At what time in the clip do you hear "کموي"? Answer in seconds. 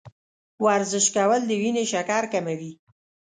2.33-2.71